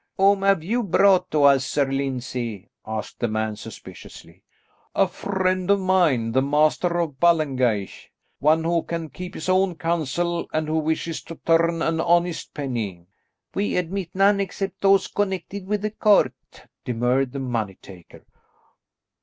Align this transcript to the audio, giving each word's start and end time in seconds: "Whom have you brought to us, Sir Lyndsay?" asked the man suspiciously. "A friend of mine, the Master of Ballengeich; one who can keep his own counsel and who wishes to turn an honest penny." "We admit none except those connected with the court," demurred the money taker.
"Whom 0.17 0.41
have 0.41 0.63
you 0.63 0.81
brought 0.81 1.29
to 1.29 1.43
us, 1.43 1.63
Sir 1.63 1.85
Lyndsay?" 1.85 2.71
asked 2.87 3.19
the 3.19 3.27
man 3.27 3.55
suspiciously. 3.55 4.41
"A 4.95 5.07
friend 5.07 5.69
of 5.69 5.79
mine, 5.79 6.31
the 6.31 6.41
Master 6.41 6.99
of 6.99 7.19
Ballengeich; 7.19 8.09
one 8.39 8.63
who 8.63 8.81
can 8.81 9.11
keep 9.11 9.35
his 9.35 9.47
own 9.47 9.75
counsel 9.75 10.47
and 10.53 10.67
who 10.67 10.79
wishes 10.79 11.21
to 11.25 11.35
turn 11.45 11.83
an 11.83 11.99
honest 12.01 12.51
penny." 12.55 13.05
"We 13.53 13.77
admit 13.77 14.09
none 14.15 14.39
except 14.39 14.81
those 14.81 15.05
connected 15.05 15.67
with 15.67 15.83
the 15.83 15.91
court," 15.91 16.33
demurred 16.83 17.31
the 17.31 17.39
money 17.39 17.77
taker. 17.79 18.25